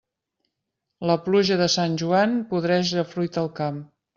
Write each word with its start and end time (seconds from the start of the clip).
La 1.09 1.17
pluja 1.27 1.59
de 1.61 1.67
Sant 1.75 1.99
Joan 2.05 2.35
podreix 2.55 2.95
la 3.01 3.07
fruita 3.15 3.45
al 3.45 3.53
camp. 3.63 3.79